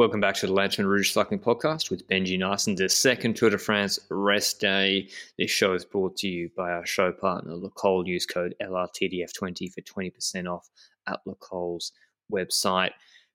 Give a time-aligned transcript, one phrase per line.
[0.00, 3.58] Welcome back to the Lanterne Rouge Cycling Podcast with Benji Naesen, the second Tour de
[3.58, 5.10] France rest day.
[5.36, 8.08] This show is brought to you by our show partner, Le Col.
[8.08, 10.70] Use code LRTDF20 for 20% off
[11.06, 11.92] at Le Col's
[12.32, 12.92] website.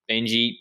[0.09, 0.57] Benji,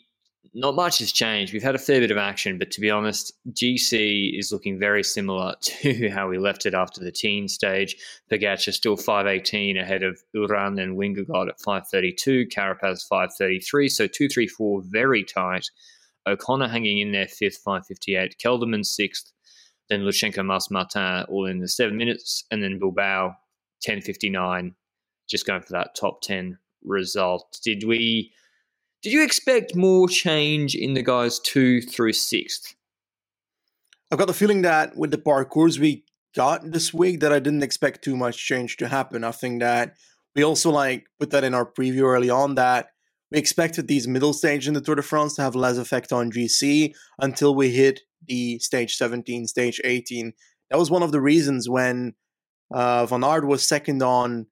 [0.53, 1.53] not much has changed.
[1.53, 5.03] We've had a fair bit of action, but to be honest, GC is looking very
[5.03, 7.97] similar to how we left it after the Tignes stage.
[8.31, 15.25] Pogacar still 518 ahead of Uran and Vingegaard at 532, Carapaz 533, so 234 very
[15.25, 15.71] tight.
[16.27, 19.33] O'Connor hanging in there fifth, 558, Kelderman sixth,
[19.89, 23.27] then Lutsenko Mas Martin all in the seven minutes, and then Bilbao
[23.85, 24.75] 1059,
[25.29, 27.59] just going for that top 10 result.
[27.63, 28.33] Did we
[29.05, 32.75] did you expect more change in the guys two through sixth?
[34.11, 37.63] I've got the feeling that with the parcours we got this week that I didn't
[37.63, 39.23] expect too much change to happen.
[39.23, 39.95] I think that
[40.35, 42.93] we also like put that in our preview early on that
[43.31, 46.33] we expected these middle stage in the Tour de France to have less effect on
[46.33, 50.33] GC until we hit the stage 17, stage 18.
[50.71, 52.15] That was one of the reasons when
[52.73, 54.47] uh, Van Aert was second on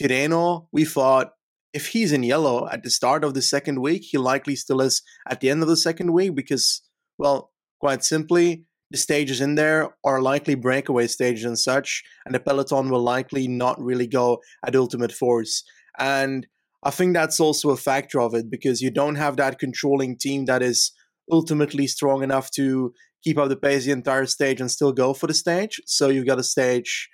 [0.00, 1.32] Tirreno, we thought
[1.72, 5.02] if he's in yellow at the start of the second week, he likely still is
[5.28, 6.82] at the end of the second week because,
[7.18, 12.40] well, quite simply, the stages in there are likely breakaway stages and such, and the
[12.40, 15.62] peloton will likely not really go at ultimate force.
[15.98, 16.46] And
[16.82, 20.46] I think that's also a factor of it because you don't have that controlling team
[20.46, 20.92] that is
[21.30, 25.26] ultimately strong enough to keep up the pace the entire stage and still go for
[25.26, 25.80] the stage.
[25.86, 27.10] So you've got a stage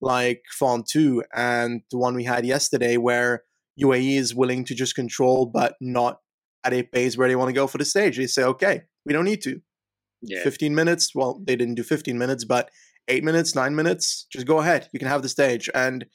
[0.00, 3.44] like Ventoux and the one we had yesterday where
[3.80, 6.18] UAE is willing to just control, but not
[6.64, 8.16] at a pace where they want to go for the stage.
[8.16, 9.60] They say, okay, we don't need to.
[10.22, 10.42] Yeah.
[10.42, 11.14] 15 minutes.
[11.14, 12.70] Well, they didn't do 15 minutes, but
[13.08, 14.88] eight minutes, nine minutes, just go ahead.
[14.92, 15.68] You can have the stage.
[15.74, 16.06] And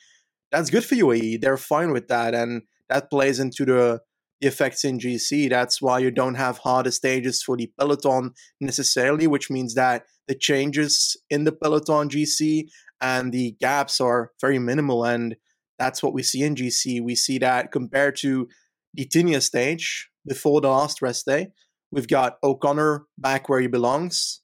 [0.52, 1.42] that's good for UAE.
[1.42, 2.34] They're fine with that.
[2.34, 4.02] And that plays into the,
[4.40, 5.50] the effects in GC.
[5.50, 8.32] That's why you don't have harder stages for the peloton
[8.62, 12.68] necessarily, which means that the changes in the peloton GC
[13.02, 15.04] and the gaps are very minimal.
[15.04, 15.36] And
[15.80, 17.02] that's what we see in GC.
[17.02, 18.48] We see that compared to
[18.94, 21.50] the Tignes stage before the last rest day,
[21.92, 24.42] we've got O'Connor back where he belongs,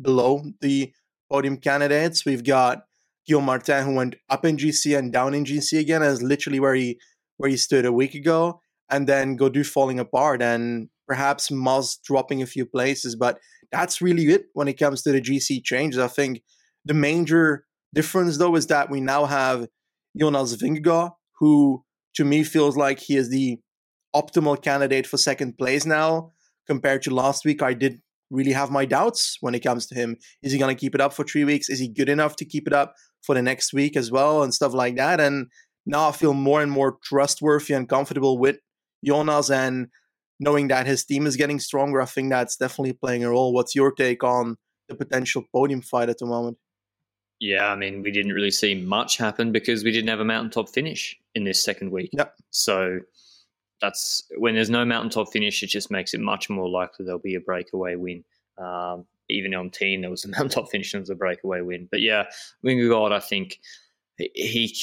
[0.00, 0.92] below the
[1.30, 2.24] podium candidates.
[2.24, 2.82] We've got
[3.26, 6.74] Guillaume Martin who went up in GC and down in GC again, as literally where
[6.74, 6.98] he
[7.36, 8.60] where he stood a week ago,
[8.90, 13.38] and then Gaudu falling apart and perhaps Mas dropping a few places, but
[13.70, 16.00] that's really it when it comes to the GC changes.
[16.00, 16.42] I think
[16.84, 17.64] the major
[17.94, 19.68] difference though is that we now have
[20.16, 23.58] Jonas Vingegaard, who to me feels like he is the
[24.14, 26.32] optimal candidate for second place now
[26.66, 27.62] compared to last week.
[27.62, 30.16] I did really have my doubts when it comes to him.
[30.42, 31.68] Is he going to keep it up for three weeks?
[31.68, 34.52] Is he good enough to keep it up for the next week as well and
[34.52, 35.20] stuff like that?
[35.20, 35.46] And
[35.86, 38.56] now I feel more and more trustworthy and comfortable with
[39.04, 39.88] Jonas and
[40.40, 42.02] knowing that his team is getting stronger.
[42.02, 43.52] I think that's definitely playing a role.
[43.52, 44.56] What's your take on
[44.88, 46.58] the potential podium fight at the moment?
[47.40, 50.68] Yeah, I mean, we didn't really see much happen because we didn't have a mountaintop
[50.68, 52.10] finish in this second week.
[52.12, 52.34] Yep.
[52.50, 53.00] So
[53.80, 57.36] that's when there's no mountaintop finish, it just makes it much more likely there'll be
[57.36, 58.24] a breakaway win.
[58.56, 61.88] Um, even on Tignes, there was a mountaintop finish and was a breakaway win.
[61.90, 62.24] But yeah,
[62.64, 63.60] Vingegaard, I think
[64.16, 64.74] he,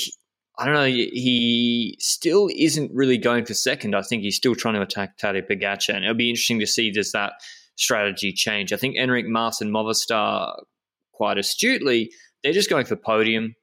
[0.57, 3.95] I don't know, he still isn't really going for second.
[3.95, 6.91] I think he's still trying to attack Tadej Pogacar, and it'll be interesting to see
[6.91, 7.33] does that
[7.75, 8.71] strategy change.
[8.71, 10.63] I think Enric Mas and Movistar
[11.11, 12.11] quite astutely
[12.45, 13.55] they're just going for podium.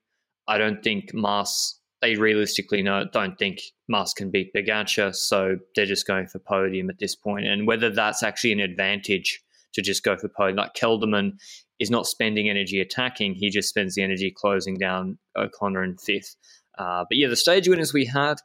[0.48, 5.86] I don't think Mas, they realistically know, don't think Mas can beat Pogacar, so they're
[5.86, 7.46] just going for podium at this point.
[7.46, 9.40] And whether that's actually an advantage
[9.74, 11.34] to just go for podium, like Kelderman
[11.78, 16.34] is not spending energy attacking, he just spends the energy closing down O'Connor in fifth.
[16.76, 18.38] Uh, but yeah, the stage winners we had.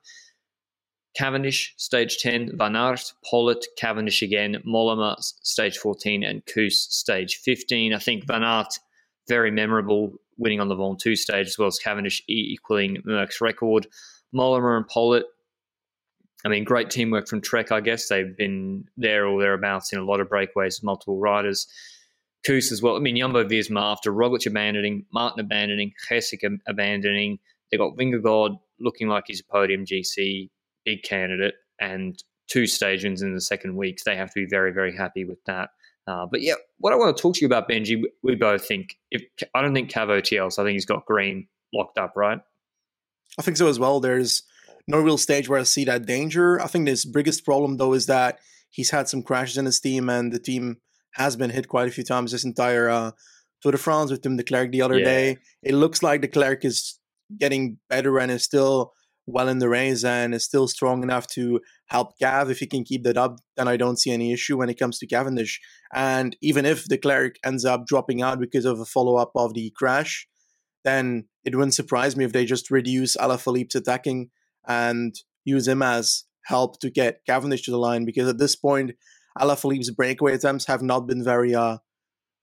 [1.15, 7.91] Cavendish, stage 10, Van Aert, Politt, Cavendish again, Mollema, stage 14, and Kuss, stage 15.
[7.91, 8.77] I think Van Aert,
[9.27, 13.87] very memorable winning on the Ventoux stage, as well as Cavendish equaling Merckx's record.
[14.33, 15.23] Mollema and Politt,
[16.45, 18.07] I mean, great teamwork from Trek, I guess.
[18.07, 21.67] They've been there or thereabouts in a lot of breakaways, multiple riders.
[22.45, 22.95] Kuss as well.
[22.95, 27.39] I mean, Jumbo Visma after Roglic abandoning, Martin abandoning, Gesink abandoning.
[27.71, 30.49] They got Vingegaard looking like he's a podium GC,
[30.85, 33.99] big candidate, and two stage wins in the second week.
[34.05, 35.71] They have to be very, very happy with that.
[36.07, 38.97] Uh, but yeah, what I want to talk to you about, Benji, we both think
[39.11, 39.23] if
[39.53, 42.39] I don't think Cav OTL, so I think he's got green locked up, right?
[43.37, 43.99] I think so as well.
[43.99, 44.43] There's
[44.87, 46.61] no real stage where I see that danger.
[46.61, 48.39] I think his biggest problem though is that
[48.69, 50.77] he's had some crashes in his team, and the team
[51.13, 53.11] has been hit quite a few times this entire uh,
[53.61, 55.05] Tour de France with Tim Declercq the other yeah.
[55.05, 55.37] day.
[55.61, 56.99] It looks like the Declercq is
[57.37, 58.93] getting better and is still
[59.27, 62.49] well in the race and is still strong enough to help Cav.
[62.49, 64.97] If he can keep that up, then I don't see any issue when it comes
[64.99, 65.59] to Cavendish.
[65.93, 69.53] And even if the Declercq ends up dropping out because of a follow up of
[69.53, 70.27] the crash,
[70.85, 74.29] then it wouldn't surprise me if they just reduce Alaphilippe's attacking
[74.65, 75.13] and
[75.43, 78.05] use him as help to get Cavendish to the line.
[78.05, 78.91] Because at this point,
[79.37, 81.77] Alaphilippe's breakaway attempts have not been very, uh,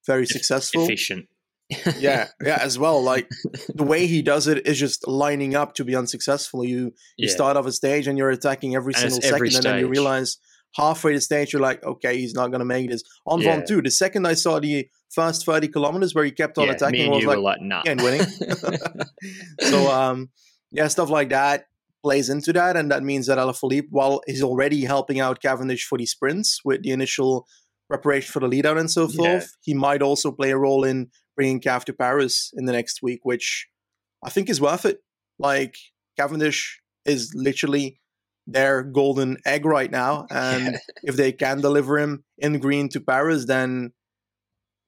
[0.07, 0.85] very successful.
[0.85, 1.27] Efficient
[1.69, 3.03] yeah, yeah, as well.
[3.03, 3.29] Like
[3.75, 6.65] the way he does it is just lining up to be unsuccessful.
[6.65, 7.31] You you yeah.
[7.31, 9.65] start off a stage and you're attacking every and single every second, stage.
[9.65, 10.39] and then you realize
[10.77, 13.03] halfway the stage you're like, okay, he's not gonna make this.
[13.27, 13.61] On yeah.
[13.61, 17.13] Ventoux, the second I saw the first thirty kilometers where he kept on yeah, attacking,
[17.13, 17.83] I was like, like nah.
[17.87, 18.27] and winning.
[19.61, 20.31] so um,
[20.71, 21.67] yeah, stuff like that
[22.03, 25.97] plays into that, and that means that Alaphilippe, while he's already helping out Cavendish for
[25.97, 27.47] the sprints with the initial
[27.89, 29.47] preparation for the lead out and so forth, yeah.
[29.63, 33.21] he might also play a role in bringing Cav to Paris in the next week,
[33.25, 33.69] which
[34.23, 35.01] I think is worth it.
[35.39, 35.77] Like
[36.17, 38.01] Cavendish is literally
[38.47, 43.47] their golden egg right now, and if they can deliver him in green to Paris,
[43.47, 43.93] then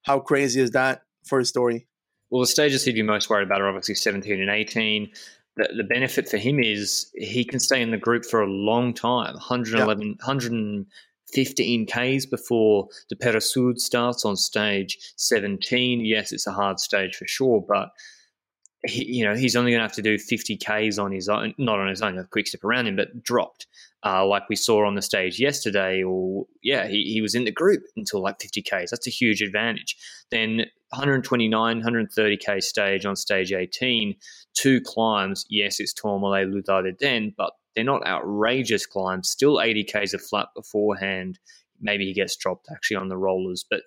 [0.02, 1.86] how crazy is that for a story?
[2.30, 5.10] Well, the stages he'd be most worried about are obviously 17 and 18.
[5.56, 8.92] The, the benefit for him is he can stay in the group for a long
[8.92, 10.16] time 111, yep.
[10.18, 10.86] 100,
[11.32, 16.04] 15 Ks before the Peyresourde starts on stage 17.
[16.04, 17.90] Yes, it's a hard stage for sure, but
[18.86, 21.54] he, you know he's only going to have to do 50 Ks on his own,
[21.58, 23.66] not on his own, a quick step around him, but dropped,
[24.04, 26.02] uh, like we saw on the stage yesterday.
[26.02, 28.90] Or yeah, he, he was in the group until like 50 Ks.
[28.90, 29.96] That's a huge advantage.
[30.30, 34.14] Then 129, 130 K stage on stage 18,
[34.54, 35.44] two climbs.
[35.48, 39.28] Yes, it's Tourmalet, Luz Ardiden, but they're not outrageous climbs.
[39.28, 41.38] Still 80 k's of flat beforehand.
[41.80, 43.82] Maybe he gets dropped actually on the rollers, but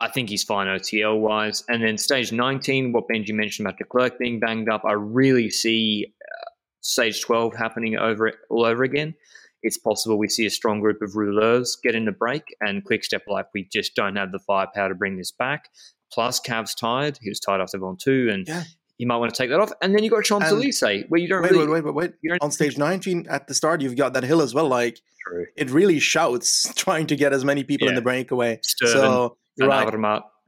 [0.00, 1.62] I think he's fine OTL wise.
[1.68, 6.14] And then stage 19, what Benji mentioned about Declercq being banged up, I really see
[6.22, 9.14] uh, stage 12 happening over all over again.
[9.62, 13.04] It's possible we see a strong group of rouleurs get in the break and quick
[13.04, 15.68] step like we just don't have the firepower to bring this back.
[16.12, 17.18] Plus, Cav's tired.
[17.20, 18.64] He was tired after Ventoux, and yeah
[18.98, 19.72] you might want to take that off.
[19.82, 21.66] And then you got Champs Elysees, where you don't wait, really.
[21.66, 22.38] Wait, wait, wait, wait.
[22.40, 24.68] On stage 19 at the start, you've got that hill as well.
[24.68, 25.46] Like, True.
[25.56, 27.90] it really shouts trying to get as many people yeah.
[27.90, 28.58] in the breakaway.
[28.58, 29.90] Sturban, so, you're right.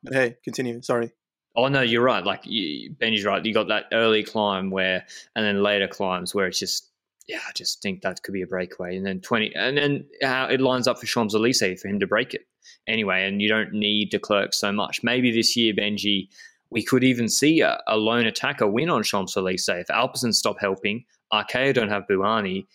[0.03, 0.81] But hey, continue.
[0.83, 1.13] Sorry.
[1.57, 2.25] Oh, no, you're right.
[2.25, 3.45] Like, you, Benji's right.
[3.45, 6.91] You got that early climb where, and then later climbs where it's just,
[7.27, 8.97] yeah, I just think that could be a breakaway.
[8.97, 12.07] And then 20, and then how it lines up for Champs Elysees for him to
[12.07, 12.43] break it
[12.87, 13.27] anyway.
[13.27, 15.03] And you don't need Declercq so much.
[15.03, 16.29] Maybe this year, Benji
[16.71, 19.69] we could even see a, a lone attacker win on Champs Elysees.
[19.69, 22.67] If Alpecin stop helping, Arkea don't have Bouhanni,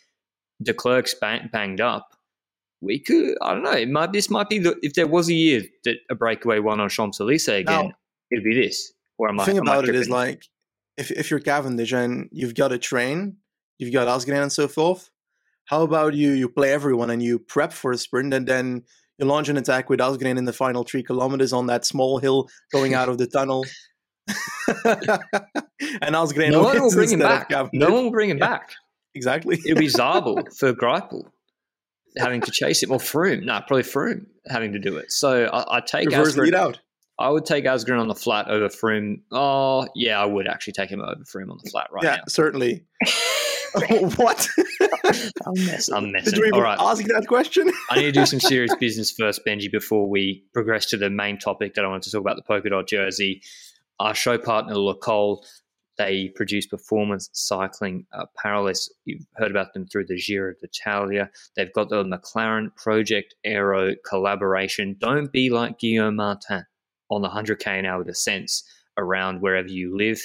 [0.64, 2.08] Declercq's bang, banged up.
[2.82, 5.34] We could, I don't know, it might, this might be, the, if there was a
[5.34, 7.92] year that a breakaway won on Champs Elysees again, now,
[8.32, 8.92] it'd be this.
[9.18, 10.46] Or am the I, thing about it is like,
[10.98, 13.38] if, if you're Cavendish and you've got a train,
[13.78, 15.12] you've got Asgreen and so forth,
[15.66, 18.84] how about you you play everyone and you prep for a sprint and then
[19.18, 22.50] you launch an attack with Asgreen in the final three kilometers on that small hill
[22.72, 23.66] going out of the tunnel.
[26.02, 27.50] and I was Asgreen no one will bring him back.
[27.74, 28.72] No one will bring him yeah, back.
[29.14, 29.60] Exactly.
[29.66, 31.24] It'll be Zabel for Greipel
[32.18, 33.44] having to chase him, or Froome.
[33.44, 35.12] No, probably Froome having to do it.
[35.12, 36.46] So I, I take Reverse Asgreen.
[36.46, 36.80] lead out.
[37.20, 39.22] I would take Asgreen on the flat over Froome.
[39.32, 42.24] Oh, yeah, I would actually take him over Froome on the flat right yeah, now.
[42.28, 42.86] certainly.
[44.18, 44.50] what?
[45.46, 45.96] I'm messing.
[45.96, 46.32] I'm messing.
[46.32, 46.78] Did you even All right.
[46.80, 47.72] ask that question?
[47.90, 51.38] I need to do some serious business first, Benji, before we progress to the main
[51.38, 53.42] topic that I want to talk about the polka dot jersey.
[54.02, 55.46] Our show partner, Le Col,
[55.98, 58.72] they produce performance cycling apparel.
[59.06, 61.30] You've heard about them through the Giro d'Italia.
[61.56, 64.96] They've got the McLaren Project Aero collaboration.
[65.00, 66.66] Don't be like Guillaume Martin
[67.12, 68.64] on the 100k an hour descents
[68.98, 70.20] around wherever you live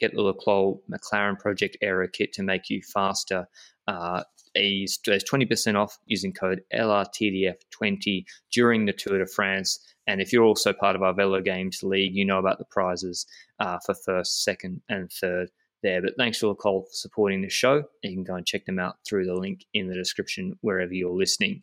[0.00, 3.46] get the Le Col McLaren Project Aero Kit to make you faster.
[3.86, 4.22] Uh,
[4.54, 9.78] there's 20% off using code LRTDF20 during the Tour de France.
[10.06, 13.26] And if you're also part of our Velo Games League, you know about the prizes
[13.58, 15.50] uh, for first, second, and third
[15.82, 16.02] there.
[16.02, 17.84] But thanks to Le Col for supporting the show.
[18.02, 21.10] You can go and check them out through the link in the description wherever you're
[21.10, 21.62] listening.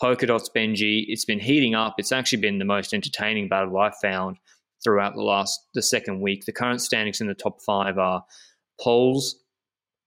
[0.00, 1.96] Polka Dots Benji, it's been heating up.
[1.98, 4.38] It's actually been the most entertaining battle I've found
[4.82, 6.46] throughout the last the second week.
[6.46, 8.24] The current standings in the top five are
[8.80, 9.34] Poels,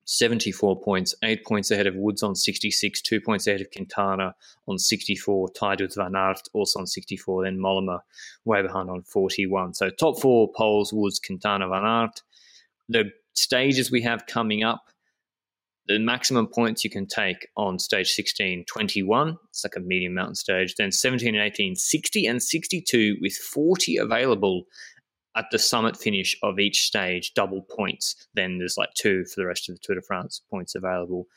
[0.06, 4.36] 74 points, eight points ahead of Woods on 66, two points ahead of Quintana
[4.68, 8.00] on 64, tied with Van Aert also on 64, then Mollema
[8.46, 9.74] way behind on 41.
[9.74, 12.22] So top four Poels, Woods, Quintana, Van Aert.
[12.90, 14.84] The stages we have coming up,
[15.88, 19.38] the maximum points you can take on stage 16, 21.
[19.50, 20.76] It's like a medium mountain stage.
[20.76, 24.64] Then 17 and 18, 60 and 62 with 40 available
[25.36, 28.28] at the summit finish of each stage, double points.
[28.34, 31.28] Then there's like two for the rest of the Tour de France points available.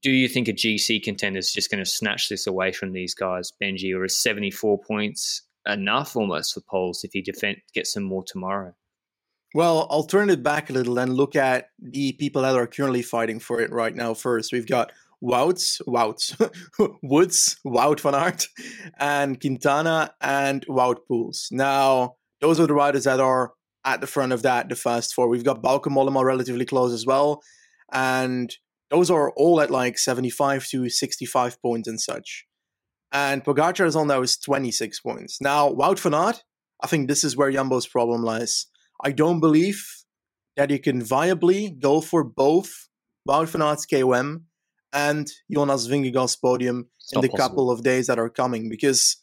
[0.00, 3.14] Do you think a GC contender is just going to snatch this away from these
[3.14, 8.04] guys, Benji, or is 74 points enough almost for Poels if he defend, gets some
[8.04, 8.74] more tomorrow?
[9.54, 13.02] Well, I'll turn it back a little and look at the people that are currently
[13.02, 14.14] fighting for it right now.
[14.14, 16.36] First, we've got Wouts, Wouts,
[17.02, 18.48] Woods, Wout van Aert,
[18.98, 21.52] and Quintana and Wout Poels.
[21.52, 23.52] Now, those are the riders that are
[23.84, 25.28] at the front of that, the fast four.
[25.28, 27.40] We've got Bauke Mollema relatively close as well.
[27.92, 28.54] And
[28.90, 32.46] those are all at like 75 to 65 points and such.
[33.12, 35.38] And Pogacar is on those 26 points.
[35.40, 36.42] Now, Wout van Aert,
[36.82, 38.66] I think this is where Jumbo's problem lies.
[39.04, 39.84] I don't believe
[40.56, 42.88] that you can viably go for both
[43.28, 44.46] Wout van Aert's KOM
[44.92, 47.36] and Jonas Vingegaard's podium in the possible.
[47.36, 49.21] couple of days that are coming because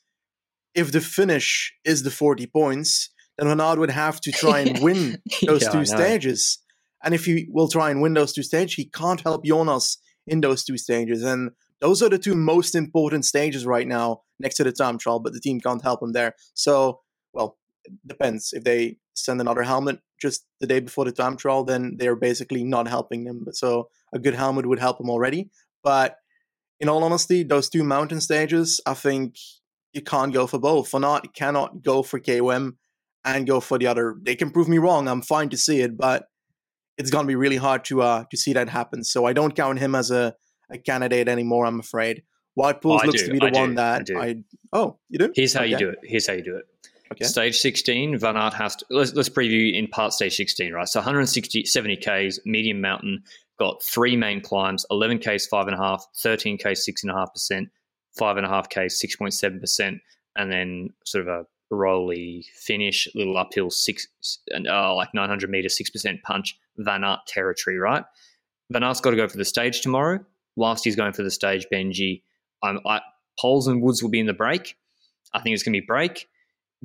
[0.75, 5.21] if the finish is the 40 points, then Aert would have to try and win
[5.45, 6.59] those yeah, two stages.
[7.03, 9.97] And if he will try and win those two stages, he can't help Jonas
[10.27, 11.23] in those two stages.
[11.23, 15.19] And those are the two most important stages right now next to the time trial,
[15.19, 16.35] but the team can't help him there.
[16.53, 17.01] So,
[17.33, 18.51] well, it depends.
[18.53, 22.63] If they send another helmet just the day before the time trial, then they're basically
[22.63, 23.45] not helping them.
[23.53, 25.49] So a good helmet would help him already.
[25.83, 26.17] But
[26.79, 29.35] in all honesty, those two mountain stages, I think
[29.93, 30.91] you can't go for both.
[30.91, 32.77] Van Aert cannot go for KOM
[33.25, 34.15] and go for the other.
[34.21, 35.07] They can prove me wrong.
[35.07, 36.27] I'm fine to see it, but
[36.97, 39.03] it's gonna be really hard to uh to see that happen.
[39.03, 40.35] So I don't count him as a,
[40.71, 41.65] a candidate anymore.
[41.65, 42.23] I'm afraid.
[42.57, 43.27] Wout Poels oh, looks do.
[43.27, 43.75] to be the I one do.
[43.75, 44.35] that I, I,
[44.73, 45.31] Oh, you do?
[45.35, 45.69] Here's how okay.
[45.71, 45.99] you do it.
[46.03, 46.65] Here's how you do it.
[47.11, 47.25] Okay.
[47.25, 48.85] Stage 16, Van Aert has to.
[48.91, 50.87] Let's, let's preview in part stage 16, right?
[50.87, 53.23] So 160, 70 Ks, medium mountain,
[53.57, 57.67] got three main climbs 11 Ks, 5.5, 13 Ks, 6.5%,
[58.17, 59.99] five and a half K, six point seven percent,
[60.35, 64.07] and then sort of a rolly finish, little uphill six
[64.47, 68.03] and uh, like nine hundred meter, six percent punch, Van Aert territory, right?
[68.71, 70.19] Van Aert's got to go for the stage tomorrow.
[70.55, 72.23] Whilst he's going for the stage, Benji,
[72.63, 72.99] I'm, I,
[73.41, 74.75] Poels and Woods will be in the break.
[75.33, 76.27] I think it's going to be break.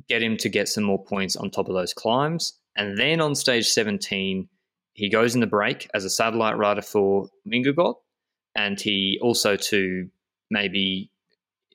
[0.07, 3.35] Get him to get some more points on top of those climbs, and then on
[3.35, 4.49] stage seventeen,
[4.93, 7.95] he goes in the break as a satellite rider for Vingegaard,
[8.55, 10.09] and he also to
[10.51, 11.11] maybe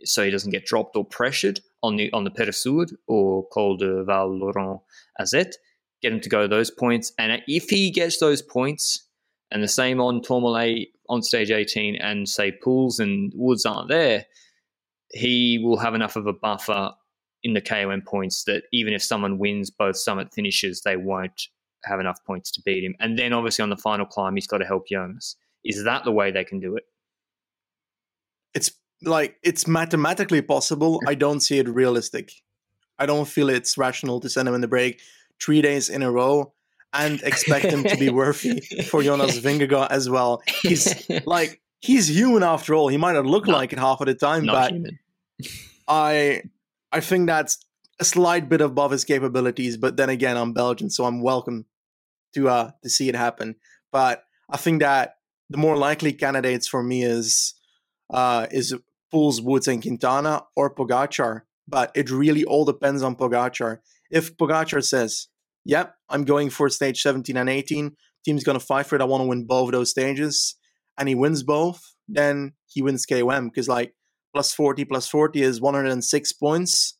[0.04, 4.04] so he doesn't get dropped or pressured on the on the Peyresourde or Col de
[4.04, 4.80] Val Laurent
[5.20, 5.52] Azet.
[6.02, 9.06] Get him to go those points, and if he gets those points,
[9.50, 14.24] and the same on Tourmalet on stage 18, and say Poels and Woods aren't there,
[15.12, 16.92] he will have enough of a buffer
[17.42, 21.48] in the KOM points that even if someone wins both summit finishes, they won't
[21.84, 22.94] have enough points to beat him.
[23.00, 25.36] And then obviously on the final climb, he's got to help Jonas.
[25.64, 26.84] Is that the way they can do it?
[28.54, 28.70] It's
[29.02, 31.00] like it's mathematically possible.
[31.06, 32.32] I don't see it realistic.
[32.98, 35.00] I don't feel it's rational to send him in the break
[35.40, 36.52] three days in a row
[36.92, 40.42] and expect him to be worthy for Jonas Vingegaard as well.
[40.62, 42.88] He's like he's human after all.
[42.88, 44.98] He might not look not, like it half of the time, but human.
[45.88, 46.42] I
[46.92, 47.58] I think that's
[48.00, 49.76] a slight bit above his capabilities.
[49.76, 51.66] But then again, I'm Belgian, so I'm welcome
[52.34, 53.56] to uh to see it happen.
[53.92, 55.16] But I think that
[55.48, 57.54] the more likely candidates for me is
[58.12, 58.74] uh, is
[59.12, 63.78] Poels Woods and Quintana or Pogacar, but it really all depends on Pogacar.
[64.10, 65.28] If Pogacar says,
[65.64, 67.96] "Yep, I'm going for stage 17 and 18.
[68.24, 69.02] Team's gonna fight for it.
[69.02, 70.56] I want to win both those stages,"
[70.98, 73.94] and he wins both, then he wins KOM because like
[74.32, 76.96] plus 40 plus 40 is 106 points.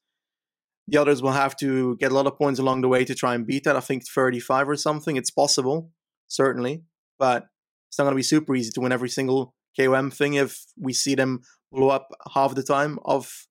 [0.89, 3.35] The others will have to get a lot of points along the way to try
[3.35, 3.77] and beat that.
[3.77, 5.17] I think 35 or something.
[5.17, 5.93] It's possible,
[6.27, 6.83] certainly,
[7.19, 7.47] but
[7.89, 10.93] it's not going to be super easy to win every single KOM thing if we
[10.93, 13.47] see them blow up half the time of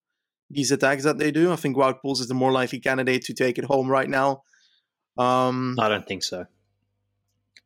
[0.49, 1.51] these attacks that they do.
[1.51, 4.43] I think Wout Poels is the more likely candidate to take it home right now.
[5.17, 6.45] Um, I don't think so.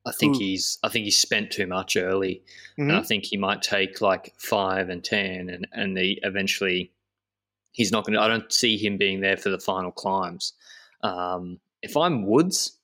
[0.05, 2.81] I think he's I think he's spent too much early, mm-hmm.
[2.83, 3.07] and I mm-hmm.
[3.07, 6.91] think he might take like five and ten, and and the eventually
[7.71, 8.21] he's not going to.
[8.21, 10.53] I don't see him being there for the final climbs.
[11.01, 12.79] Um, if I'm Woods,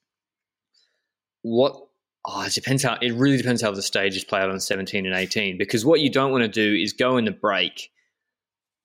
[1.42, 1.89] what
[2.26, 2.98] Oh, it depends how.
[3.02, 5.58] It really depends how the stages play out on 17 and 18.
[5.58, 7.92] Because what you don't want to do is go in the break,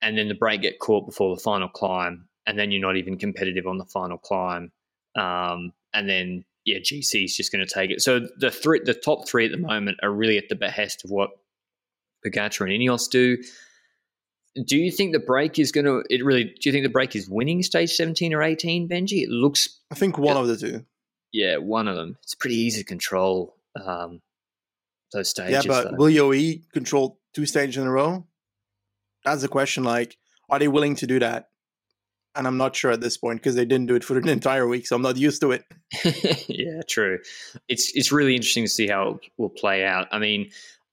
[0.00, 3.18] and then the break get caught before the final climb, and then you're not even
[3.18, 4.70] competitive on the final climb,
[5.16, 8.00] um, and then yeah, GC is just going to take it.
[8.00, 11.10] So the three, the top three at the moment are really at the behest of
[11.10, 11.30] what
[12.24, 13.36] Pogacar and Ineos do.
[14.64, 16.04] Do you think the break is going to?
[16.08, 16.44] It really?
[16.44, 19.22] Do you think the break is winning stage seventeen or eighteen, Benji?
[19.22, 19.80] It looks.
[19.90, 20.84] I think one of the two.
[21.34, 22.16] Yeah, one of them.
[22.22, 24.22] It's pretty easy to control um,
[25.12, 25.52] those stages.
[25.52, 25.96] Yeah, but though.
[25.96, 28.24] will UAE control two stages in a row?
[29.24, 29.82] That's the question.
[29.82, 30.16] Like,
[30.48, 31.48] are they willing to do that?
[32.36, 34.68] And I'm not sure at this point because they didn't do it for an entire
[34.68, 35.64] week, so I'm not used to it.
[36.48, 37.18] yeah, true.
[37.68, 40.06] It's it's really interesting to see how it will play out.
[40.12, 40.50] I mean,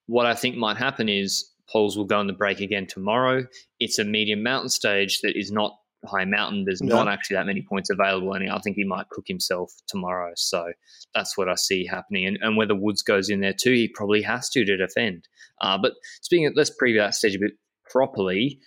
[0.07, 3.45] what I think might happen is Poels will go on the break again tomorrow.
[3.79, 6.65] It's a medium mountain stage that is not high mountain.
[6.65, 6.96] There's Yeah.
[6.96, 10.31] not actually that many points available, and I think he might cook himself tomorrow.
[10.36, 10.74] So
[11.13, 12.25] that's what I see happening.
[12.25, 15.27] And, and whether Woods goes in there too, he probably has to to defend.
[15.62, 17.53] Uh, but speaking of, let's preview that stage a bit
[17.89, 18.60] properly.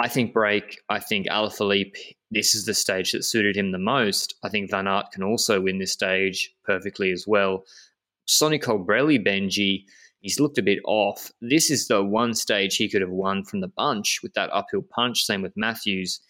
[0.00, 0.80] I think break.
[0.88, 1.96] I think Alaphilippe.
[2.30, 4.34] This is the stage that suited him the most.
[4.44, 7.64] I think Van Aert can also win this stage perfectly as well.
[8.26, 9.84] Sonny Colbrelli, Benji,
[10.28, 11.32] he's looked a bit off.
[11.40, 14.82] This is the one stage he could have won from the bunch with that uphill
[14.82, 15.24] punch.
[15.24, 16.20] Same with Matthews.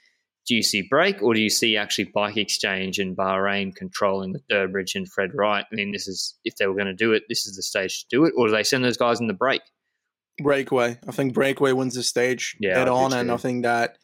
[0.46, 4.40] Do you see break, or do you see actually Bike Exchange and Bahrain controlling the
[4.48, 5.64] Durbridge and Fred Wright?
[5.70, 8.02] I mean, this is if they were going to do it, this is the stage
[8.02, 9.62] to do it, or do they send those guys in the break?
[10.40, 10.98] Breakaway.
[11.06, 13.32] I think Breakaway wins the stage Yeah, head on, and.
[13.32, 13.98] I think that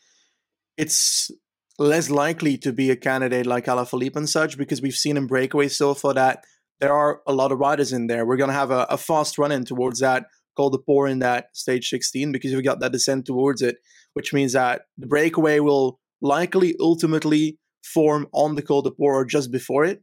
[0.76, 1.30] it's
[1.78, 5.68] less likely to be a candidate like Alaphilippe and such because we've seen in Breakaway
[5.68, 6.44] so far that
[6.80, 8.26] there are a lot of riders in there.
[8.26, 10.26] We're going to have a, a fast run in towards that
[10.56, 13.76] Col de Port in that stage 16 because we've got that descent towards it,
[14.14, 19.24] which means that the breakaway will likely ultimately form on the Col de Port or
[19.24, 20.02] just before it.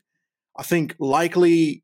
[0.58, 1.84] I think likely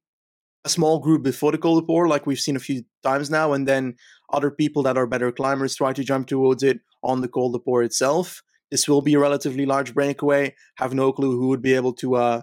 [0.65, 3.53] a small group before the Col de Port, like we've seen a few times now,
[3.53, 3.96] and then
[4.34, 7.60] other people that are better climbers try to jump towards it on the Col de
[7.60, 8.44] Port itself.
[8.70, 10.53] This will be a relatively large breakaway.
[10.77, 12.41] Have no clue who would be able to uh,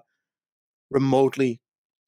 [0.91, 1.61] remotely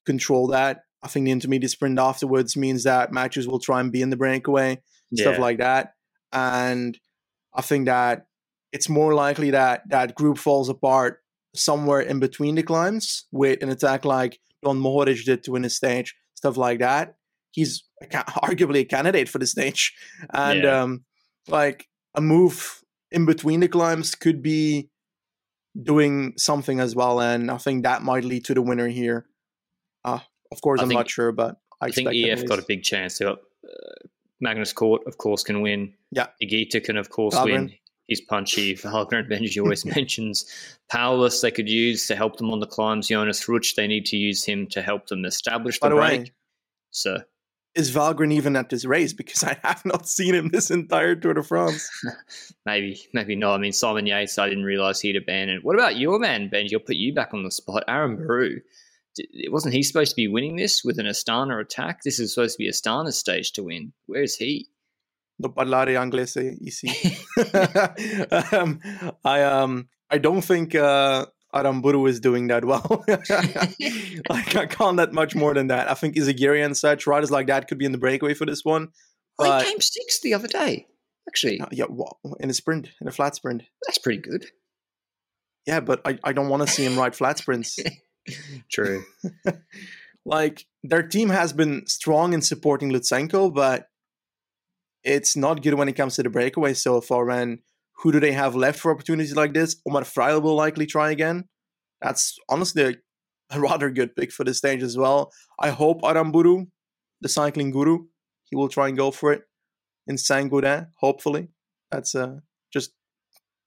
[0.07, 0.83] control that.
[1.03, 4.17] I think the intermediate sprint afterwards means that Matthews will try and be in the
[4.17, 4.81] breakaway,
[5.15, 5.93] stuff like that.
[6.33, 6.99] And
[7.55, 8.27] I think that
[8.73, 11.21] it's more likely that that group falls apart
[11.55, 15.71] somewhere in between the climbs with an attack like Don Mohoric did to win a
[15.71, 17.15] stage, stuff like that.
[17.53, 19.95] He's a ca- arguably a candidate for the stage.
[20.33, 20.83] And Yeah.
[20.83, 21.05] um,
[21.49, 24.91] like a move in between the climbs could be
[25.81, 27.21] doing something as well.
[27.21, 29.27] And I think that might lead to the winner here.
[30.07, 30.21] Uh,
[30.53, 32.83] of course, I I'm think- not sure, but I, I think EF got a big
[32.83, 33.19] chance.
[33.19, 34.07] They got uh,
[34.41, 35.93] Magnus Cort, of course, can win.
[36.13, 36.29] Yeah.
[36.43, 37.45] Higuita can, of course, Valgren.
[37.53, 37.73] win.
[38.07, 38.75] He's punchy.
[38.77, 40.47] Valgren Benji always mentions.
[40.91, 43.09] Powless they could use to help them on the climbs.
[43.09, 46.21] Jonas Rutsch, they need to use him to help them establish the By the break.
[46.21, 46.33] way,
[46.93, 47.19] So
[47.75, 49.13] is Valgren even at this race?
[49.13, 51.91] Because I have not seen him this entire Tour de France.
[52.65, 53.55] maybe, maybe not.
[53.57, 55.63] I mean, Simon Yates, I didn't realize he'd abandoned.
[55.65, 56.73] What about your man, Benji?
[56.75, 57.85] I'll put you back on the spot.
[57.89, 58.61] Aranburu.
[59.17, 62.03] D- Wasn't he supposed to be winning this with an Astana attack?
[62.05, 63.93] This is supposed to be Astana's stage to win.
[64.07, 64.69] Where is he?
[65.39, 66.89] No parlare inglese ici.
[68.57, 68.81] um,
[69.25, 73.05] I um I don't think uh, Aranburu is doing that well.
[73.09, 75.91] like I can't let much more than that.
[75.91, 78.65] I think Izagirre and such riders like that could be in the breakaway for this
[78.65, 78.89] one.
[79.39, 80.87] Oh, he came sixth the other day.
[81.29, 83.63] Actually, Uh, yeah, wha- in a sprint, in a flat sprint.
[83.87, 84.47] that's pretty good.
[85.67, 87.79] Yeah, but I, I don't want to see him ride flat sprints.
[88.71, 89.05] True.
[90.25, 93.89] like their team has been strong in supporting Lutsenko, but
[95.05, 97.31] it's not good when it comes to the breakaway so far.
[97.31, 97.61] And
[97.99, 99.77] who do they have left for opportunities like this?
[99.87, 101.45] Omar Fraile will likely try again.
[102.03, 102.95] That's honestly a,
[103.51, 105.33] a rather good pick for the stage as well.
[105.59, 106.67] I hope Aranburu,
[107.21, 108.07] the cycling guru,
[108.45, 109.43] he will try and go for it
[110.07, 111.49] in Saint Gaudens, hopefully.
[111.91, 112.41] That's uh,
[112.73, 112.93] just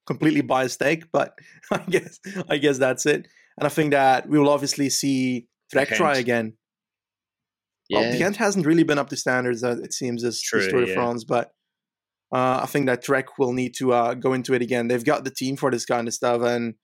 [0.06, 1.34] completely biased take, but
[1.72, 2.20] I guess
[2.50, 3.28] I guess that's it.
[3.60, 6.54] And I think that we will obviously see Trek try again.
[7.90, 8.18] Yeah.
[8.18, 10.88] Well, hasn't really been up to standards, uh, it seems, this, this True, Tour de
[10.90, 10.94] yeah.
[10.94, 11.52] France, but
[12.34, 14.88] uh, I think that Trek will need to uh, go into it again.
[14.88, 16.76] They've got the team for this kind of stuff, and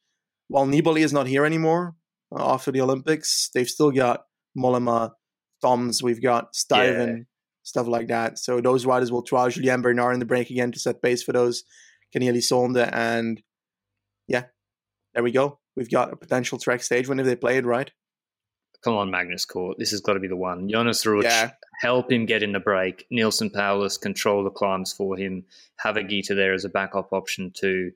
[0.47, 1.95] while Nibali is not here anymore
[2.37, 4.23] uh, after the Olympics, they've still got
[4.57, 5.11] Mollema,
[5.61, 7.25] Toms, we've got Stuyven,
[7.63, 8.37] stuff like that.
[8.39, 11.31] So those riders will try Julien Bernard in the break again to set pace for
[11.31, 11.63] those
[12.11, 13.41] Kenny Elissonde, and
[14.27, 14.45] yeah,
[15.13, 15.59] there we go.
[15.75, 17.91] We've got a potential Trek stage if they play it right.
[18.83, 19.77] Come on, Magnus Cort.
[19.79, 20.69] This has got to be the one.
[20.69, 21.51] Jonas Rutsch, Yeah.
[21.81, 23.07] help him get in the break.
[23.11, 25.43] Neilson Powless, control the climbs for him.
[25.77, 27.91] Have Higuita there as a backup option too.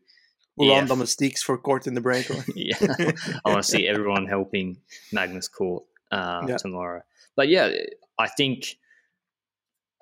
[0.58, 0.80] We'll Yeah.
[0.82, 2.28] on domestiques for Cort in the break.
[2.56, 2.76] yeah,
[3.46, 4.78] I want to see everyone helping
[5.14, 6.58] Magnus Cort uh, Yeah.
[6.58, 7.04] tomorrow.
[7.36, 7.72] But yeah,
[8.18, 8.78] I think.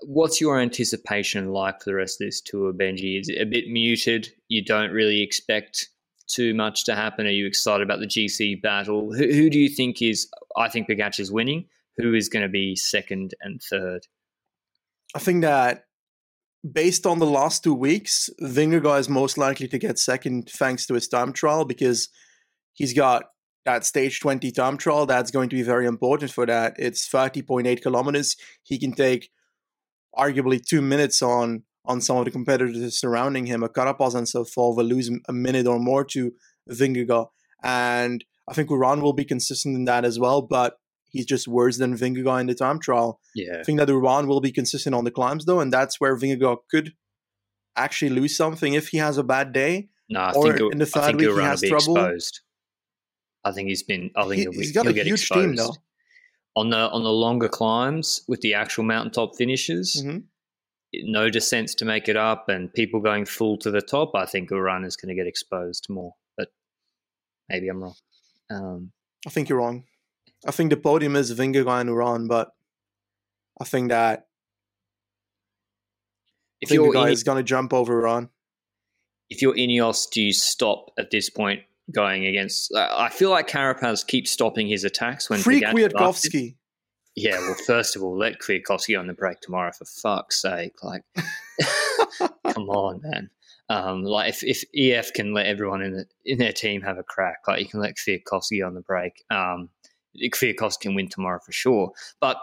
[0.04, 3.20] What's your anticipation like for the rest of this tour, Benji?
[3.20, 4.30] Is it a bit muted?
[4.48, 5.90] You don't really expect
[6.28, 7.26] too much to happen?
[7.26, 9.14] Are you excited about the GC battle?
[9.14, 10.30] Who, who do you think is?
[10.56, 11.66] I think Pogacar is winning.
[11.98, 14.08] Who is going to be second and third?
[15.16, 15.86] I think that
[16.70, 20.94] based on the last two weeks, Vingegaard is most likely to get second thanks to
[20.94, 22.10] his time trial because
[22.74, 23.26] he's got
[23.66, 25.06] that stage 20 time trial.
[25.06, 26.76] That's going to be very important for that.
[26.78, 28.36] It's 30.8 kilometers.
[28.64, 29.30] He can take
[30.18, 33.64] arguably two minutes on on some of the competitors surrounding him.
[33.64, 36.32] A Carapaz and so forth will lose a minute or more to
[36.70, 37.28] Vingegaard.
[37.64, 40.78] And I think Uran will be consistent in that as well, but
[41.10, 43.20] he's just worse than Vingegaard in the time trial.
[43.34, 43.58] Yeah.
[43.60, 46.58] I think that Uran will be consistent on the climbs though, and that's where Vingegaard
[46.70, 46.94] could
[47.76, 49.90] actually lose something if he has a bad day.
[50.10, 51.98] No, I or think, in the I third think week he Uran will has trouble.
[51.98, 52.42] exposed.
[53.44, 54.12] I think he's been.
[54.16, 55.74] I think he, he'll, he's got he'll a get huge exposed team, though.
[56.56, 60.02] on the on the longer climbs with the actual mountaintop finishes.
[60.06, 60.24] Mhm.
[60.94, 64.12] No descents to make it up, and people going full to the top.
[64.16, 66.50] I think Uran is going to get exposed more, but
[67.50, 67.96] maybe I'm wrong.
[68.50, 68.92] Um,
[69.26, 69.84] I think you're wrong.
[70.48, 72.52] I think the podium is Vingegaard and Uran, but
[73.60, 74.28] I think that
[76.62, 78.30] if you're is going to jump over Uran.
[79.30, 81.62] if you're Ineos, do you stop at this point
[81.94, 82.72] going against?
[82.74, 86.56] Uh, I feel like Carapaz keeps stopping his attacks when Pogacar's after- Kwiatkowski.
[87.18, 90.84] Yeah, well, first of all, let Kwiatkowski on the break tomorrow for fuck's sake.
[90.84, 91.02] Like,
[92.48, 93.32] come on, man.
[93.70, 97.04] Um, like if, if EF can let everyone in the, in their team have a
[97.04, 99.24] crack, like you can let Kwiatkowski on the break.
[99.32, 99.70] Um,
[100.16, 101.92] Kwiatkowski can win tomorrow for sure.
[102.22, 102.38] But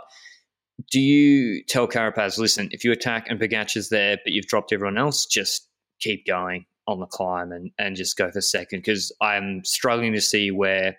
[0.91, 4.99] do you tell Carapaz, listen, if you attack and Pogacar's there, but you've dropped everyone
[4.99, 5.69] else, just
[6.01, 8.81] keep going on the climb and, and just go for second?
[8.81, 10.97] Because I'm struggling to see where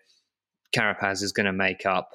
[0.73, 2.11] Carapaz is going to make up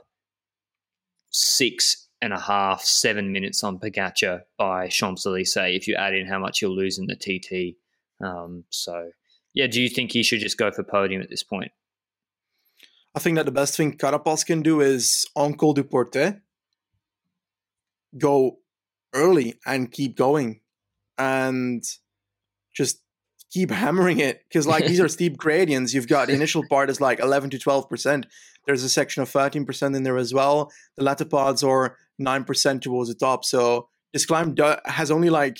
[1.31, 6.27] six and a half, seven minutes on Pogacar by Champs Elysees if you add in
[6.27, 7.77] how much you'll lose in the TT.
[8.23, 9.11] Um, so,
[9.55, 11.73] yeah, do you think he should just go for podium at this point?
[13.15, 16.41] I think that the best thing Carapaz can do is on Col du Portet,
[18.17, 18.59] go
[19.15, 20.61] early and keep going
[21.19, 21.83] and
[22.73, 23.01] just
[23.51, 25.93] keep hammering it because like these are steep gradients.
[25.93, 28.27] You've got the initial part is like 11 to 12 percent.
[28.67, 30.71] There's a section of 13 percent in there as well.
[30.97, 33.45] The latter parts are 9 percent towards the top.
[33.45, 35.59] So this climb do- has only like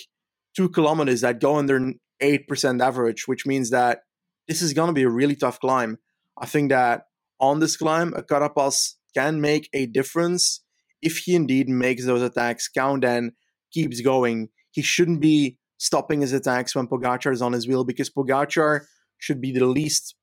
[0.57, 4.01] two kilometers that go under 8 percent average which means that
[4.49, 5.99] this is going to be a really tough climb.
[6.39, 7.03] I think that
[7.39, 10.63] on this climb a Carapaz can make a difference
[11.03, 13.33] if he indeed makes those attacks count and
[13.73, 14.49] keeps going.
[14.71, 18.83] He shouldn't be stopping his attacks when Pogacar is on his wheel because Pogacar
[19.19, 20.15] should be the least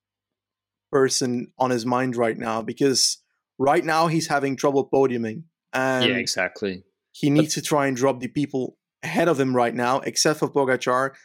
[0.91, 3.17] person on his mind right now because
[3.57, 5.43] right now he's having trouble podiuming
[5.73, 6.83] and yeah, exactly.
[7.11, 10.47] he needs to try and drop the people ahead of him right now except for
[10.47, 11.15] Pogacar.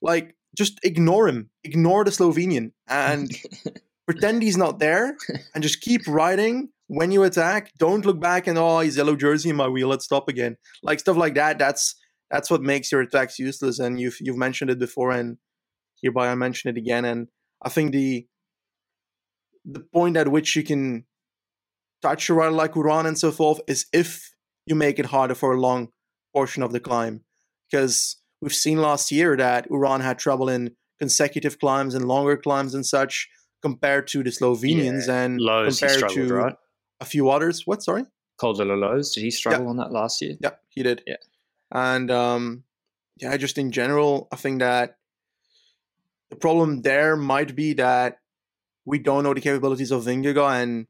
[0.00, 1.50] Like just ignore him.
[1.62, 3.30] Ignore the Slovenian and
[4.06, 5.14] pretend he's not there
[5.54, 6.70] and just keep riding.
[6.86, 10.06] When you attack don't look back and oh he's yellow jersey in my wheel let's
[10.06, 10.56] stop again.
[10.82, 11.96] Like stuff like that that's
[12.30, 15.38] that's what makes your attacks useless and you've you've mentioned it before and
[16.02, 17.28] hereby I mention it again and
[17.62, 18.26] I think the
[19.64, 21.04] the point at which you can
[22.02, 24.34] touch a rider like Uran and so forth is if
[24.66, 25.88] you make it harder for a long
[26.34, 27.22] portion of the climb
[27.70, 32.74] because we've seen last year that Uran had trouble in consecutive climbs and longer climbs
[32.74, 33.28] and such
[33.62, 36.56] compared to the Slovenians and Lowe's, compared to right?
[37.00, 38.04] a few others what sorry
[38.42, 40.36] la Lowe's, did he struggle on that last year?
[40.40, 41.02] yeah, he did.
[41.06, 41.16] Yeah.
[41.72, 42.64] And um,
[43.16, 44.96] yeah, just in general, I think that
[46.30, 48.18] the problem there might be that
[48.84, 50.86] we don't know the capabilities of Vingegaard, and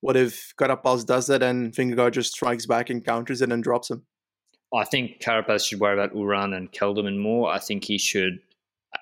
[0.00, 3.90] what if Carapaz does that and Vingegaard just strikes back and counters it and drops
[3.90, 4.04] him?
[4.74, 7.50] I think Carapaz should worry about Uran and Kelderman more.
[7.50, 8.40] I think he should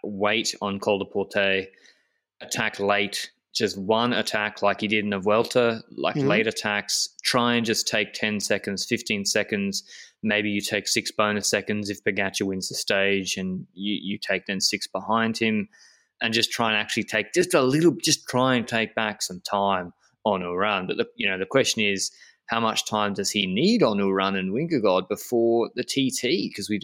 [0.03, 1.69] wait on Col du Portet,
[2.41, 6.29] attack late, just one attack like he did in the Vuelta, like Mhm.
[6.29, 7.09] late attacks.
[7.23, 9.83] Try and just take 10 seconds, 15 seconds.
[10.23, 14.47] Maybe you take six bonus seconds if Pogacar wins the stage and you, you take
[14.47, 15.69] then six behind him
[16.21, 19.41] and just try and actually take just a little, just try and take back some
[19.41, 19.93] time
[20.25, 20.87] on Uran.
[20.89, 22.11] But, the, you know, the question is,
[22.47, 26.49] how much time does he need on Uran and Vingegaard before the TT?
[26.49, 26.81] Because we,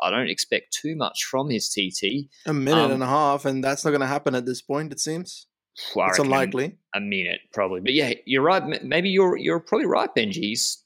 [0.00, 2.28] I don't expect too much from his TT.
[2.46, 4.92] A minute Um, and a half, and that's not going to happen at this point.
[4.92, 5.46] It seems
[5.94, 6.76] Well, I it's unlikely.
[6.94, 7.80] A minute, probably.
[7.80, 8.82] But yeah, you're right.
[8.82, 10.36] Maybe you're you're probably right, Benji.
[10.36, 10.82] He's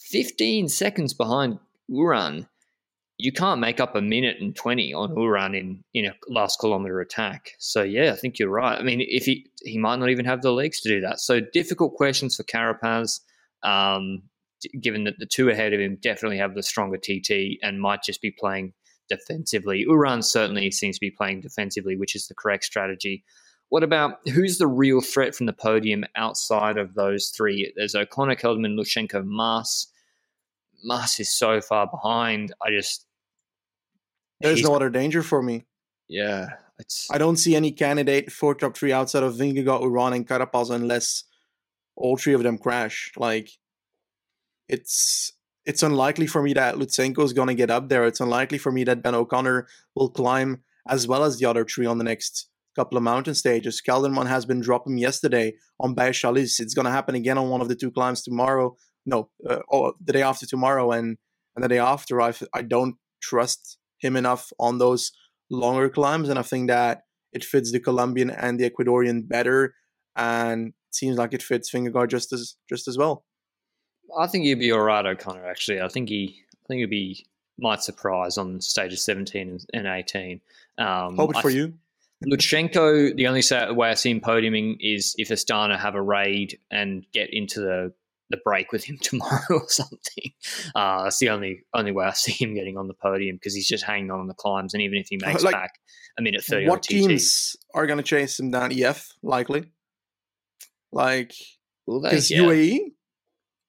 [0.00, 1.58] 15 seconds behind
[1.90, 2.48] Uran.
[3.18, 7.00] You can't make up a minute and 20 on Uran in, in a last kilometer
[7.00, 7.52] attack.
[7.58, 8.78] So yeah, I think you're right.
[8.78, 11.20] I mean, if he he might not even have the legs to do that.
[11.20, 13.20] So difficult questions for Carapaz.
[13.62, 14.22] Um,
[14.80, 18.22] given that the two ahead of him definitely have the stronger TT and might just
[18.22, 18.72] be playing
[19.08, 19.84] defensively.
[19.88, 23.24] Uran certainly seems to be playing defensively, which is the correct strategy.
[23.68, 27.72] What about who's the real threat from the podium outside of those three?
[27.76, 29.88] There's O'Connor, Kelderman, Lutsenko, Mas.
[30.84, 32.52] Mas is so far behind.
[32.62, 33.06] I just
[34.40, 35.66] there's no other danger for me.
[36.08, 37.08] Yeah, it's.
[37.10, 41.24] I don't see any candidate for top three outside of Vingegaard, Uran, and Carapaz unless
[41.96, 43.12] all three of them crash.
[43.16, 43.50] Like,
[44.68, 45.32] it's
[45.64, 48.04] it's unlikely for me that Lutsenko is going to get up there.
[48.04, 51.86] It's unlikely for me that Ben O'Connor will climb as well as the other three
[51.86, 53.82] on the next couple of mountain stages.
[53.86, 56.60] Kelderman has been dropping yesterday on Beixalis.
[56.60, 58.76] It's going to happen again on one of the two climbs tomorrow.
[59.04, 61.16] No, uh, or the day after tomorrow and,
[61.54, 62.20] and the day after.
[62.20, 65.12] I, I don't trust him enough on those
[65.50, 66.28] longer climbs.
[66.28, 69.74] And I think that it fits the Colombian and the Ecuadorian better.
[70.14, 73.24] And it seems like it fits Vingegaard just as just as well.
[74.18, 75.46] I think he'd be all right, O'Connor.
[75.46, 77.26] Actually, I think he, I think he'd be
[77.58, 80.40] might surprise on stages seventeen and eighteen.
[80.78, 81.74] Um, Hope it for you.
[82.24, 83.42] Lutsenko, the only
[83.74, 87.92] way I see him podiuming is if Astana have a raid and get into the
[88.30, 90.32] the break with him tomorrow or something.
[90.74, 93.68] Uh, that's the only only way I see him getting on the podium because he's
[93.68, 95.74] just hanging on on the climbs, and even if he makes like, back
[96.18, 98.72] a minute thirty, what teams are going to chase him down?
[98.72, 99.70] EF likely,
[100.92, 101.34] like
[101.86, 102.40] because yeah.
[102.40, 102.78] UAE.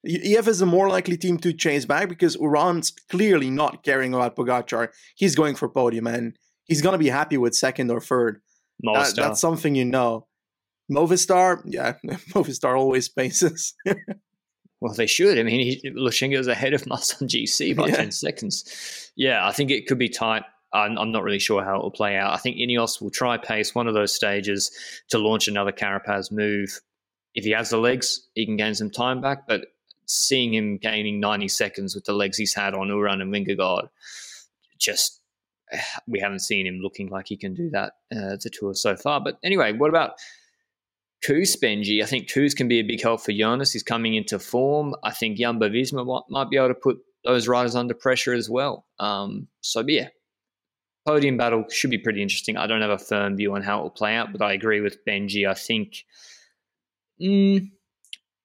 [0.05, 4.37] EF is a more likely team to chase back because Uran's clearly not caring about
[4.37, 4.89] Pogacar.
[5.15, 8.41] He's going for podium and he's going to be happy with second or third.
[8.81, 10.27] That, that's something you know.
[10.91, 13.73] Movistar, yeah, Movistar always paces.
[14.79, 15.39] Well, they should.
[15.39, 17.95] I mean, Lutsenko is ahead of Mas on GC by yeah.
[17.95, 19.11] 10 seconds.
[19.15, 20.43] Yeah, I think it could be tight.
[20.73, 22.33] I'm, I'm, not really sure how it will play out.
[22.33, 24.69] I think Ineos will try pace one of those stages
[25.09, 26.79] to launch another Carapaz move.
[27.33, 29.47] If he has the legs, he can gain some time back.
[29.47, 29.67] But
[30.05, 33.89] seeing him gaining 90 seconds with the legs he's had on Uran and Vingegaard,
[34.77, 35.21] just
[36.07, 39.21] we haven't seen him looking like he can do that uh, the tour so far.
[39.21, 40.13] But anyway, what about
[41.25, 42.01] Kuss Benji.
[42.01, 43.73] I think Kuss can be a big help for Jonas.
[43.73, 44.95] He's coming into form.
[45.03, 48.49] I think Jumbo Visma might, might be able to put those riders under pressure as
[48.49, 48.85] well.
[48.99, 50.09] Um, so, yeah,
[51.05, 52.57] podium battle should be pretty interesting.
[52.57, 54.81] I don't have a firm view on how it will play out, but I agree
[54.81, 55.49] with Benji.
[55.49, 56.05] I think.
[57.21, 57.71] Mm,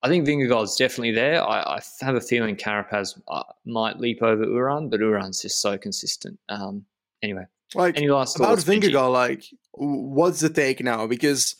[0.02, 1.46] I think Vingegaard's definitely there.
[1.46, 5.78] I, I, have a feeling Carapaz uh, might leap over Uran, but Uran's just so
[5.78, 6.40] consistent.
[6.48, 6.86] Um,
[7.22, 11.06] anyway, like any last about Vingegaard, like what's the take now?
[11.06, 11.56] Because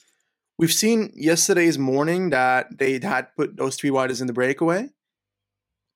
[0.63, 4.91] We've seen yesterday's morning that they had put those three riders in the breakaway.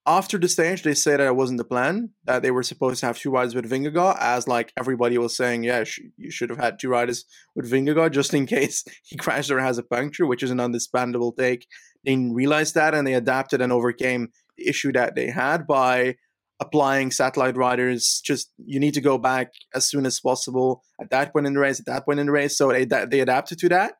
[0.05, 3.05] After the stage, they say that it wasn't the plan, that they were supposed to
[3.05, 6.59] have two riders with Vingegaard, as like everybody was saying, yeah, sh- you should have
[6.59, 7.23] had two riders
[7.55, 11.31] with Vingegaard just in case he crashes or has a puncture, which is an understandable
[11.31, 11.65] take.
[12.03, 16.15] They realized that and they adapted and overcame the issue that they had by
[16.59, 18.21] applying satellite riders.
[18.23, 21.59] Just you need to go back as soon as possible at that point in the
[21.59, 22.57] race, at that point in the race.
[22.57, 23.93] So they, they adapted to that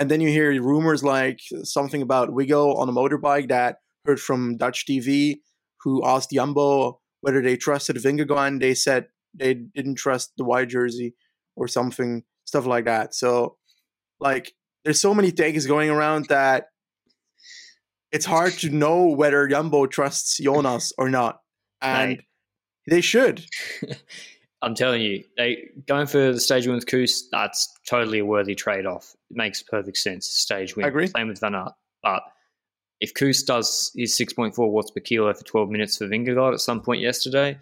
[0.00, 4.56] and then you hear rumors like something about Wiggo on a motorbike that heard from
[4.56, 5.40] Dutch TV,
[5.82, 8.60] who asked Jumbo whether they trusted Vingegaard.
[8.60, 11.14] They said they didn't trust the white jersey
[11.56, 13.14] or something, stuff like that.
[13.14, 13.56] So,
[14.20, 14.52] like,
[14.84, 16.68] there's so many takes going around that
[18.12, 21.40] it's hard to know whether Jumbo trusts Jonas or not,
[21.82, 22.22] and
[22.88, 23.44] they should.
[24.62, 28.54] I'm telling you, they going for the stage win with Kuss, that's totally a worthy
[28.54, 29.16] trade off.
[29.30, 30.26] It makes perfect sense.
[30.26, 30.84] Stage win.
[30.84, 31.06] I agree.
[31.06, 31.72] Same with Van Aert.
[32.02, 32.22] But
[33.00, 36.82] if Kuss does his 6.4 watts per kilo for 12 minutes for Vingegaard at some
[36.82, 37.58] point yesterday,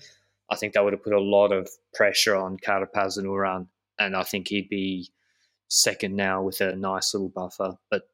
[0.51, 3.69] I think that would have put a lot of pressure on Carapaz and Uran.
[4.01, 5.11] And I think he'd be
[5.69, 7.77] second now with a nice little buffer.
[7.91, 8.09] But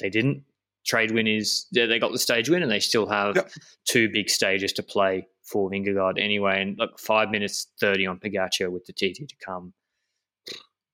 [0.00, 0.44] they didn't.
[0.84, 3.50] Trade win is, they got the stage win and they still have yep.
[3.86, 6.60] two big stages to play for Vingegaard anyway.
[6.62, 9.72] And look, five minutes thirty on Pogacar with the TT to come.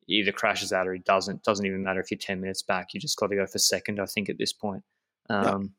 [0.07, 1.45] He either crashes out or he doesn't.
[1.45, 2.89] Doesn't even matter if you're ten minutes back.
[2.93, 4.01] You just got to go for second.
[4.01, 4.83] I think at this point.
[5.29, 5.73] Um,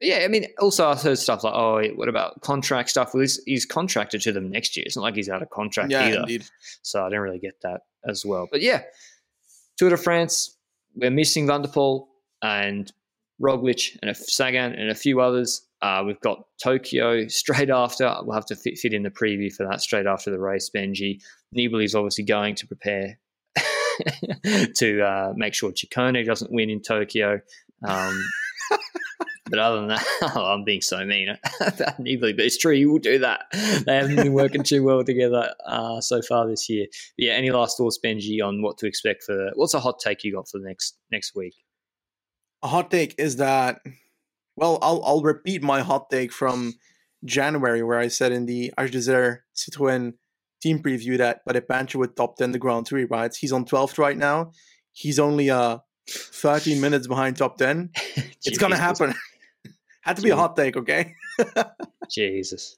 [0.00, 0.18] yeah.
[0.18, 0.24] yeah.
[0.24, 3.64] I mean, also I heard stuff like, "Oh, what about contract stuff?" Well, he's, he's
[3.64, 4.84] contracted to them next year.
[4.84, 6.20] It's not like he's out of contract yeah, either.
[6.20, 6.44] Indeed.
[6.82, 8.48] So I didn't really get that as well.
[8.50, 8.82] But yeah,
[9.76, 10.56] Tour de France,
[10.96, 12.06] we're missing Van der Poel
[12.42, 12.92] and
[13.40, 15.62] Roglic and a Sagan and a few others.
[15.80, 18.12] Uh, we've got Tokyo straight after.
[18.22, 20.70] We'll have to fit, fit in the preview for that straight after the race.
[20.74, 21.20] Benji
[21.56, 23.18] Nibali is obviously going to prepare
[24.74, 27.40] to uh, make sure Ciccone doesn't win in Tokyo.
[27.86, 28.22] Um,
[29.50, 31.28] but other than that, oh, I'm being so mean
[31.60, 32.74] about Nibali, but it's true.
[32.74, 33.42] You will do that.
[33.52, 36.86] They haven't been working too well together uh, so far this year.
[37.16, 40.24] But yeah, any last thoughts, Benji, on what to expect for what's a hot take
[40.24, 41.54] you got for the next next week?
[42.62, 43.80] A hot take is that
[44.56, 46.74] well, I'll I'll repeat my hot take from
[47.24, 50.14] January where I said in the Desert Citroën
[50.60, 53.36] team preview that Pancho would top 10 the Grand Tour rides.
[53.36, 54.52] He's on 12th right now.
[54.92, 57.90] he's only uh 13 minutes behind top 10.
[58.44, 59.14] it's gonna happen.
[60.00, 61.14] Had to be a hot take, okay?
[62.10, 62.76] Jesus.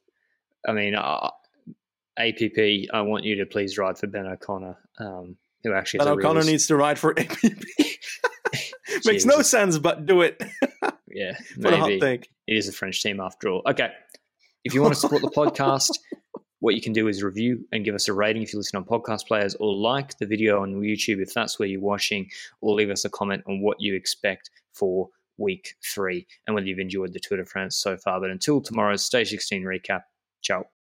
[0.66, 1.30] I mean, uh,
[2.18, 2.58] APP,
[2.92, 6.66] I want you to please ride for Ben O'Connor, um, who actually Ben O'Connor needs
[6.66, 7.40] to ride for APP.
[9.06, 10.42] Makes no sense, but do it.
[11.08, 12.22] yeah, maybe.
[12.46, 13.62] It is a French team after all.
[13.66, 13.90] Okay.
[14.64, 15.90] If you want to support the podcast,
[16.58, 18.84] what you can do is review and give us a rating if you listen on
[18.84, 22.28] podcast players, or like the video on YouTube if that's where you're watching,
[22.60, 25.08] or leave us a comment on what you expect for
[25.38, 28.20] week three and whether you've enjoyed the Tour de France so far.
[28.20, 30.02] But until tomorrow's Stage 16 recap,
[30.42, 30.70] ciao.